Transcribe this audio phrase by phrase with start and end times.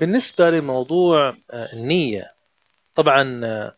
[0.00, 2.34] بالنسبة لموضوع آه، النية
[2.94, 3.76] طبعا آه،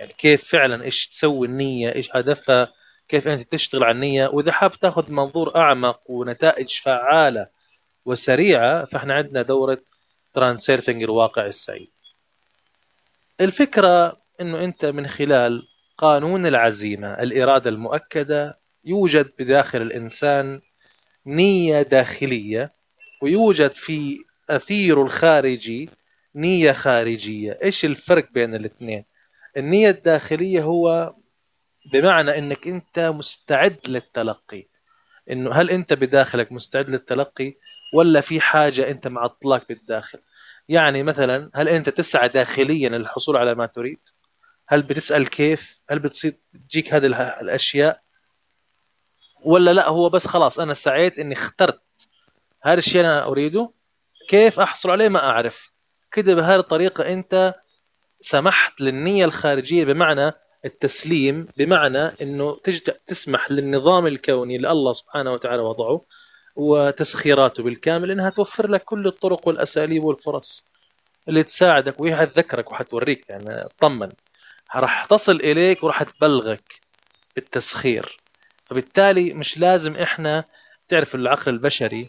[0.00, 2.72] يعني كيف فعلا إيش تسوي النية إيش هدفها
[3.08, 7.48] كيف أنت تشتغل على النية وإذا حاب تأخذ منظور أعمق ونتائج فعالة
[8.04, 9.82] وسريعة فإحنا عندنا دورة
[10.34, 11.90] ترانسيرفنج الواقع السعيد.
[13.40, 15.68] الفكرة إنه أنت من خلال
[15.98, 20.60] قانون العزيمة الإرادة المؤكدة يوجد بداخل الإنسان
[21.26, 22.74] نية داخلية
[23.22, 24.18] ويوجد في
[24.50, 25.90] أثير الخارجي
[26.34, 27.58] نية خارجية.
[27.62, 29.04] إيش الفرق بين الاثنين؟
[29.56, 31.14] النية الداخلية هو
[31.92, 34.66] بمعنى إنك أنت مستعد للتلقي.
[35.30, 37.54] إنه هل أنت بداخلك مستعد للتلقي؟
[37.94, 40.18] ولا في حاجة أنت معطلاك بالداخل؟
[40.68, 43.98] يعني مثلا هل أنت تسعى داخليا للحصول على ما تريد؟
[44.68, 46.34] هل بتسأل كيف؟ هل بتصير
[46.68, 47.06] تجيك هذه
[47.40, 48.02] الأشياء؟
[49.44, 52.08] ولا لا هو بس خلاص أنا سعيت إني اخترت
[52.62, 53.70] هذا الشيء أنا أريده
[54.28, 55.74] كيف أحصل عليه؟ ما أعرف.
[56.12, 57.54] كده بهذه الطريقة أنت
[58.20, 60.32] سمحت للنية الخارجية بمعنى
[60.64, 62.56] التسليم بمعنى إنه
[63.06, 66.04] تسمح للنظام الكوني اللي الله سبحانه وتعالى وضعه
[66.56, 70.64] وتسخيراته بالكامل إنها توفر لك كل الطرق والأساليب والفرص
[71.28, 74.08] اللي تساعدك وهي حتذكرك وحتوريك يعني طمن.
[74.76, 76.80] راح تصل إليك وراح تبلغك
[77.36, 78.16] بالتسخير.
[78.64, 80.44] فبالتالي مش لازم إحنا
[80.88, 82.08] تعرف العقل البشري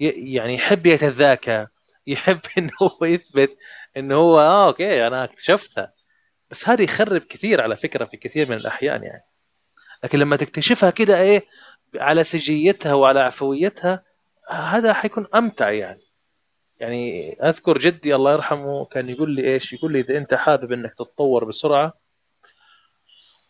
[0.00, 1.66] يعني يحب يتذاكى
[2.06, 3.56] يحب إنه هو يثبت
[3.96, 5.92] إنه هو آه أوكي أنا اكتشفتها.
[6.50, 9.24] بس هذا يخرب كثير على فكرة في كثير من الأحيان يعني.
[10.04, 11.46] لكن لما تكتشفها كده إيه
[11.98, 14.02] على سجيتها وعلى عفويتها
[14.50, 16.00] هذا حيكون أمتع يعني.
[16.80, 20.94] يعني أذكر جدي الله يرحمه كان يقول لي إيش؟ يقول لي إذا أنت حابب إنك
[20.94, 21.92] تتطور بسرعة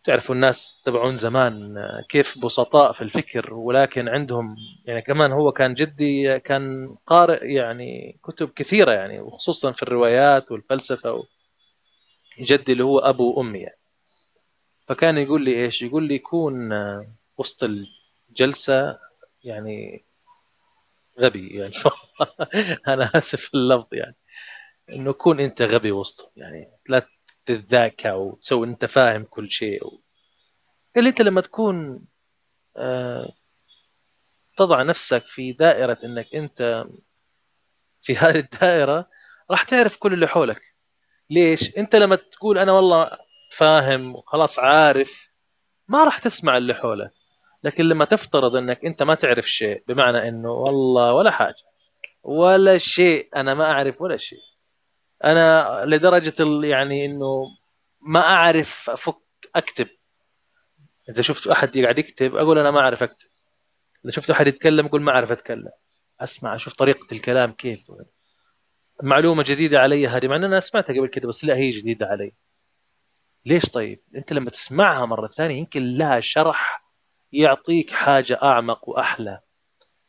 [0.03, 1.75] تعرفوا الناس تبعون زمان
[2.09, 4.55] كيف بسطاء في الفكر ولكن عندهم
[4.85, 11.23] يعني كمان هو كان جدي كان قارئ يعني كتب كثيرة يعني وخصوصا في الروايات والفلسفة
[12.39, 13.79] جدي اللي هو أبو وامي يعني.
[14.87, 16.71] فكان يقول لي إيش؟ يقول لي يكون
[17.37, 17.63] وسط
[18.37, 18.99] الجلسه
[19.43, 20.05] يعني
[21.19, 21.73] غبي يعني.
[22.93, 24.15] أنا آسف اللفظ يعني.
[24.89, 27.07] إنه كون أنت غبي وسطهم يعني لا
[27.45, 29.85] تتذاكى وتسوي أنت فاهم كل شيء.
[29.87, 30.01] و...
[30.97, 32.05] اللي أنت لما تكون
[32.77, 33.33] آه
[34.57, 36.85] تضع نفسك في دائرة إنك أنت
[38.01, 39.09] في هذه الدائرة
[39.51, 40.61] راح تعرف كل اللي حولك.
[41.29, 43.17] ليش؟ أنت لما تقول أنا والله
[43.51, 45.31] فاهم وخلاص عارف
[45.87, 47.16] ما راح تسمع اللي حولك.
[47.67, 51.63] لكن لما تفترض إنك أنت ما تعرف شيء بمعنى إنه والله ولا حاجة.
[52.23, 54.39] ولا شيء أنا ما أعرف ولا شيء.
[55.23, 57.43] أنا لدرجة يعني إنه
[58.01, 59.17] ما أعرف أفك
[59.55, 59.87] أكتب.
[61.09, 63.27] إذا شفت أحد قاعد يكتب أقول أنا ما أعرف أكتب.
[64.05, 65.71] إذا شفت أحد يتكلم أقول ما أعرف أتكلم.
[66.19, 67.91] أسمع أشوف طريقة الكلام كيف.
[69.03, 72.33] معلومة جديدة علي هذه مع ان أنا سمعتها قبل كده بس لا هي جديدة علي.
[73.45, 76.86] ليش طيب؟ أنت لما تسمعها مرة ثانية يمكن لها شرح
[77.31, 79.39] يعطيك حاجة أعمق وأحلى.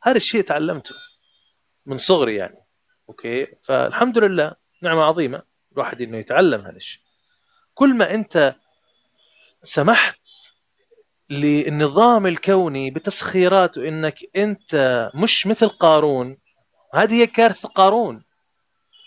[0.03, 0.95] هذا الشيء تعلمته
[1.87, 2.65] من صغري يعني.
[3.09, 5.43] أوكي؟ فالحمد لله نعمة عظيمة
[5.73, 7.03] الواحد إنه يتعلم هذا الشيء.
[7.75, 8.55] كل ما أنت
[9.63, 10.19] سمحت
[11.31, 16.39] للنظام الكوني بتسخيراته إنك أنت مش مثل قارون
[16.95, 18.25] هذه هي كارثة قارون.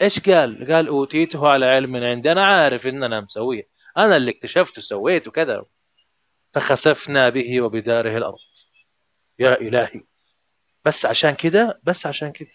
[0.02, 4.78] إيش قال؟ قال أوتيته على علم عندي أنا عارف إن أنا مسويه أنا اللي اكتشفت
[4.78, 5.66] وسويت وكذا.
[6.52, 8.40] فخسفنا به وبداره الأرض.
[9.40, 10.04] يا إلهي.
[10.86, 12.52] بس عشان كده بس عشان كده.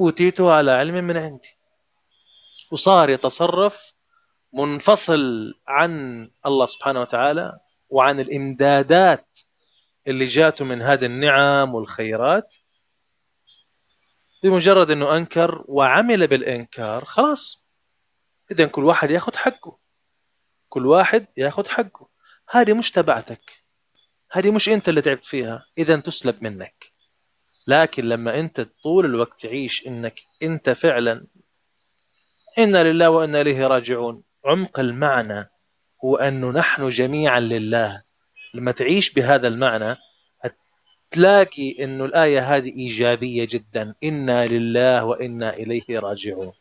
[0.00, 1.56] أوتيته على علم من عندي.
[2.70, 3.92] وصار يتصرف
[4.52, 7.58] منفصل عن الله سبحانه وتعالى
[7.88, 9.38] وعن الإمدادات
[10.06, 12.54] اللي جاته من هذه النعم والخيرات.
[14.42, 17.64] بمجرد إنه أنكر وعمل بالإنكار خلاص.
[18.50, 19.78] اذا كل واحد ياخذ حقه.
[20.68, 22.15] كل واحد ياخذ حقه.
[22.50, 23.64] هذه مش تبعتك.
[24.32, 25.66] هذه مش أنت اللي تعبت فيها.
[25.78, 26.92] اذا تسلب منك.
[27.66, 31.26] لكن لما أنت طول الوقت تعيش إنك أنت فعلا
[32.58, 34.22] إنا لله وأنا إليه راجعون.
[34.44, 35.50] عمق المعنى
[36.04, 38.02] هو انه نحن جميعا لله.
[38.54, 39.96] لما تعيش بهذا المعنى
[41.10, 43.94] تلاقي إنه الآية هذه إيجابية جدا.
[44.04, 46.52] إنا لله وإنا إليه راجعون.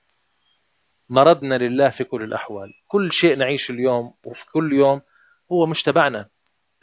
[1.10, 2.74] مرضنا لله في كل الأحوال.
[2.88, 5.02] كل شيء نعيشه اليوم وفي كل يوم
[5.52, 6.30] هو مش تبعنا.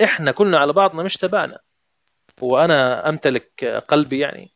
[0.05, 1.61] إحنا كلنا على بعضنا مش تبعنا.
[2.41, 4.53] وأنا أمتلك قلبي يعني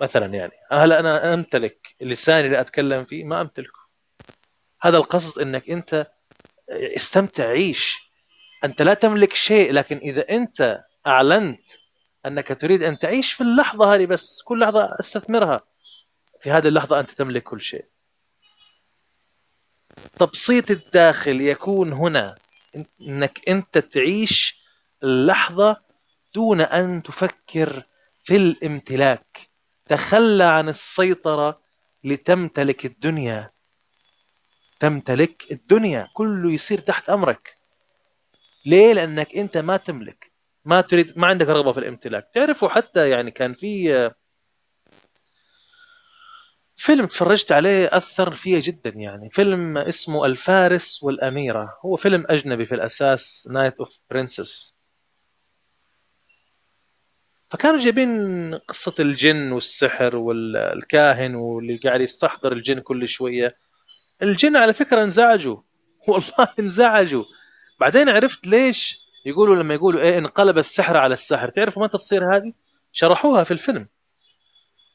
[0.00, 3.80] مثلا يعني هل أنا أمتلك لساني اللي اتكلم فيه؟ ما أمتلكه.
[4.82, 6.06] هذا القصد إنك أنت
[6.70, 8.10] استمتع عيش.
[8.64, 11.68] أنت لا تملك شيء لكن إذا أنت أعلنت
[12.26, 15.60] أنك تريد أن تعيش في اللحظة هذه بس كل لحظة أستثمرها.
[16.40, 17.84] في هذه اللحظة أنت تملك كل شيء.
[20.18, 22.34] تبسيط الداخل يكون هنا.
[23.00, 24.62] إنك أنت تعيش
[25.02, 25.76] اللحظة
[26.34, 27.82] دون أن تفكر
[28.20, 29.50] في الامتلاك.
[29.86, 31.60] تخلى عن السيطرة
[32.04, 33.50] لتمتلك الدنيا.
[34.80, 36.08] تمتلك الدنيا.
[36.14, 37.56] كله يصير تحت أمرك.
[38.66, 40.30] ليه؟ لأنك أنت ما تملك.
[40.64, 42.30] ما تريد ما عندك رغبة في الامتلاك.
[42.34, 44.10] تعرفوا حتى يعني كان في
[46.80, 49.28] فيلم تفرجت عليه أثر فيه جدا يعني.
[49.28, 51.78] فيلم اسمه الفارس والأميرة.
[51.84, 54.78] هو فيلم أجنبي في الأساس Knight of Princess
[57.50, 63.56] فكانوا جايبين قصة الجن والسحر والكاهن واللي قاعد يستحضر الجن كل شوية.
[64.22, 65.56] الجن على فكرة انزعجوا.
[66.08, 67.24] والله انزعجوا.
[67.80, 71.48] بعدين عرفت ليش يقولوا لما يقولوا إيه انقلب السحر على السحر.
[71.48, 72.52] تعرفوا متى تصير هذه؟
[72.92, 73.88] شرحوها في الفيلم.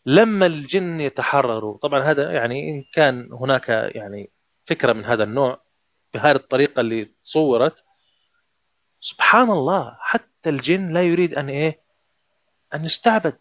[0.05, 4.31] لما الجن يتحرروا طبعا هذا يعني إن كان هناك يعني
[4.63, 5.61] فكرة من هذا النوع
[6.13, 7.83] بهذه الطريقة اللي تصورت
[8.99, 11.81] سبحان الله حتى الجن لا يريد أن إيه؟
[12.73, 13.37] أن يستعبد.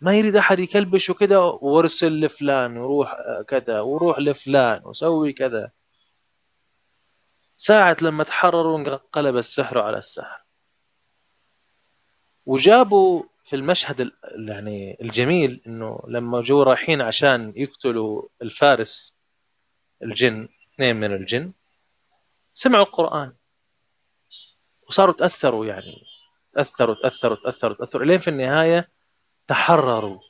[0.00, 3.16] ما يريد أحد يكلبش وكذا وارسل لفلان وروح
[3.48, 5.70] كذا وروح لفلان وسوي كذا.
[7.56, 10.44] ساعة لما تحرروا انقلب السحر على السحر.
[12.46, 14.12] وجابوا في المشهد
[14.48, 19.18] يعني الجميل إنه لما جو رايحين عشان يقتلوا الفارس
[20.02, 21.52] الجن اثنين من الجن
[22.52, 23.32] سمعوا القرآن.
[24.88, 26.02] وصاروا تأثروا يعني
[26.52, 28.90] تأثروا تأثروا تأثروا تأثروا لين في النهاية
[29.46, 30.20] تحرروا.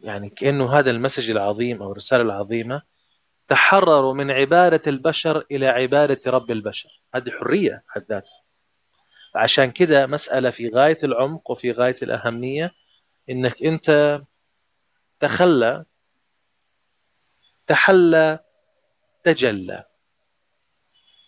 [0.00, 2.82] يعني كأنه هذا المسج العظيم أو الرسالة العظيمة
[3.48, 7.02] تحرروا من عبادة البشر إلى عبادة رب البشر.
[7.14, 8.37] هذه حرية حد ذاتها.
[9.34, 12.74] عشان كده مسألة في غاية العمق وفي غاية الأهمية
[13.30, 14.20] إنك أنت
[15.20, 15.84] تخلى
[17.66, 18.38] تحلى
[19.24, 19.84] تجلى.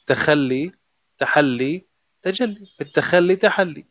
[0.07, 0.73] تخلي
[1.19, 1.87] تحلي
[2.23, 2.67] تجلي.
[2.77, 3.87] في التخلي تحلي.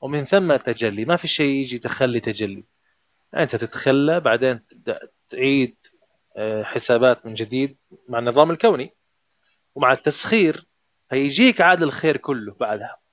[0.00, 1.04] ومن ثم تجلي.
[1.04, 2.64] ما في شيء يجي تخلي تجلي.
[3.36, 5.76] أنت تتخلى بعدين تبدأ تعيد
[6.36, 7.78] آه، حسابات من جديد
[8.08, 8.90] مع النظام الكوني.
[9.74, 10.66] ومع التسخير
[11.08, 13.03] فيجيك عاد الخير كله بعدها.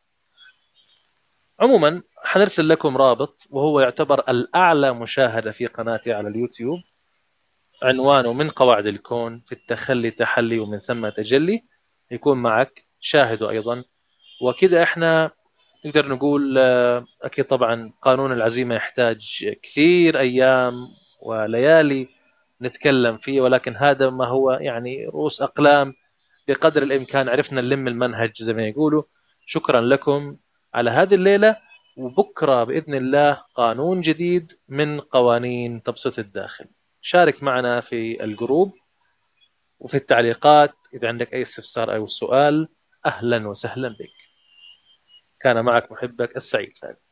[1.62, 6.80] عموما حنرسل لكم رابط وهو يعتبر الأعلى مشاهدة في قناتي على اليوتيوب.
[7.84, 11.63] عنوانه من قواعد الكون في التخلي تحلي ومن ثم تجلي.
[12.12, 13.84] يكون معك شاهده أيضا.
[14.41, 15.32] وكذا إحنا
[15.86, 20.74] نقدر نقول آه، أكيد طبعا قانون العزيمة يحتاج كثير أيام
[21.22, 22.08] وليالي
[22.62, 25.94] نتكلم فيه ولكن هذا ما هو يعني رؤوس أقلام
[26.48, 27.30] بقدر الإمكان.
[27.30, 29.03] عرفنا نلم المنهج زي ما يقولوا.
[29.46, 30.38] شكرا لكم.
[30.73, 31.57] على هذه الليلة
[31.97, 36.65] وبكرة بإذن الله قانون جديد من قوانين تبسيط الداخل.
[37.01, 38.73] شارك معنا في الجروب
[39.79, 42.69] وفي التعليقات إذا عندك أي استفسار أو سؤال
[43.05, 44.31] أهلا وسهلا بك.
[45.39, 47.11] كان معك محبك السعيد فادي